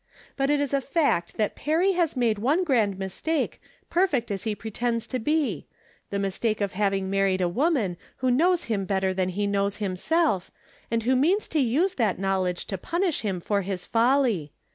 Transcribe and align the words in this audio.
But 0.35 0.49
it 0.49 0.59
is 0.59 0.73
a 0.73 0.81
fact 0.81 1.37
that 1.37 1.55
Perry 1.55 1.91
has 1.91 2.17
made 2.17 2.39
one 2.39 2.63
grand 2.63 2.97
mis 2.97 3.21
take, 3.21 3.61
perfect 3.91 4.31
as 4.31 4.45
he 4.45 4.55
pretends 4.55 5.05
to 5.05 5.19
be— 5.19 5.67
the 6.09 6.17
mistake 6.17 6.59
of 6.59 6.71
having 6.71 7.07
married 7.07 7.39
a 7.39 7.47
woman 7.47 7.97
who 8.15 8.31
knows 8.31 8.63
him 8.63 8.85
bet 8.85 9.03
ter 9.03 9.13
than 9.13 9.29
he 9.29 9.45
knows 9.45 9.77
himself, 9.77 10.49
and 10.89 11.03
who 11.03 11.15
means 11.15 11.47
to 11.49 11.59
use 11.59 11.93
that 11.93 12.17
knowledge 12.17 12.65
to 12.65 12.79
punish 12.79 13.21
him 13.21 13.39
for 13.39 13.61
his 13.61 13.85
folly. 13.85 14.51